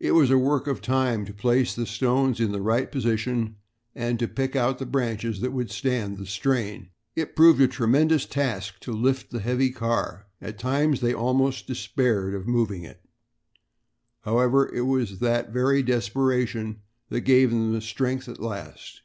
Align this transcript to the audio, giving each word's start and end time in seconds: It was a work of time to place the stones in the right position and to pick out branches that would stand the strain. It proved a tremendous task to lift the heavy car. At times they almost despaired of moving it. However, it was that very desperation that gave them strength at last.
It 0.00 0.16
was 0.16 0.32
a 0.32 0.36
work 0.36 0.66
of 0.66 0.80
time 0.82 1.24
to 1.26 1.32
place 1.32 1.76
the 1.76 1.86
stones 1.86 2.40
in 2.40 2.50
the 2.50 2.60
right 2.60 2.90
position 2.90 3.54
and 3.94 4.18
to 4.18 4.26
pick 4.26 4.56
out 4.56 4.80
branches 4.90 5.40
that 5.42 5.52
would 5.52 5.70
stand 5.70 6.16
the 6.18 6.26
strain. 6.26 6.88
It 7.14 7.36
proved 7.36 7.60
a 7.60 7.68
tremendous 7.68 8.26
task 8.26 8.80
to 8.80 8.90
lift 8.92 9.30
the 9.30 9.38
heavy 9.38 9.70
car. 9.70 10.26
At 10.42 10.58
times 10.58 11.00
they 11.00 11.14
almost 11.14 11.68
despaired 11.68 12.34
of 12.34 12.48
moving 12.48 12.82
it. 12.82 13.02
However, 14.22 14.68
it 14.74 14.86
was 14.86 15.20
that 15.20 15.50
very 15.52 15.84
desperation 15.84 16.80
that 17.10 17.20
gave 17.20 17.50
them 17.52 17.80
strength 17.80 18.28
at 18.28 18.40
last. 18.40 19.02